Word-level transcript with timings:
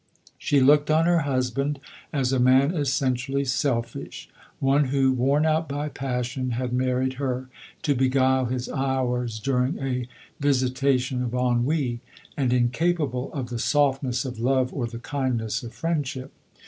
She 0.39 0.59
looked 0.59 0.89
on 0.89 1.05
her 1.05 1.19
husband 1.29 1.79
as 2.11 2.33
a 2.33 2.39
man 2.39 2.71
essentially 2.73 3.45
selfish— 3.45 4.29
one 4.59 4.85
who, 4.85 5.11
worn 5.13 5.45
out 5.45 5.69
by 5.69 5.89
passion, 5.89 6.53
had 6.57 6.73
married 6.73 7.13
her 7.21 7.49
to 7.83 7.93
beguile 7.93 8.45
his 8.45 8.67
hours 8.67 9.37
during 9.39 9.77
a 9.77 10.07
visi 10.39 10.71
tation 10.71 11.23
of 11.23 11.35
ennui, 11.35 11.99
and 12.35 12.51
incapable 12.51 13.31
of 13.31 13.51
the 13.51 13.59
softness 13.59 14.25
of 14.25 14.39
love 14.39 14.73
or 14.73 14.87
the 14.87 14.97
kindness 14.97 15.61
of 15.61 15.71
friendship. 15.71 16.31